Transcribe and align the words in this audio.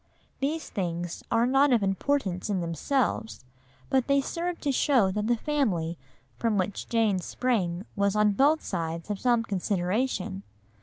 These 0.39 0.67
things 0.71 1.21
are 1.29 1.45
not 1.45 1.71
of 1.71 1.83
importance 1.83 2.49
in 2.49 2.59
themselves, 2.59 3.45
but 3.87 4.07
they 4.07 4.19
serve 4.19 4.59
to 4.61 4.71
show 4.71 5.11
that 5.11 5.27
the 5.27 5.35
family 5.37 5.95
from 6.37 6.57
which 6.57 6.89
Jane 6.89 7.19
sprang 7.19 7.85
was 7.95 8.15
on 8.15 8.31
both 8.31 8.63
sides 8.63 9.11
of 9.11 9.19
some 9.19 9.43
consideration. 9.43 10.41